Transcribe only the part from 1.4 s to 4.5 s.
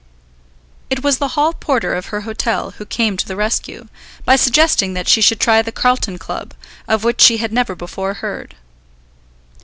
porter of her hotel who came to the rescue, by